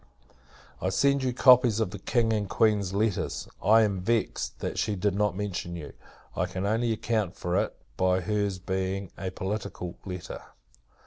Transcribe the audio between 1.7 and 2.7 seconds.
of the King and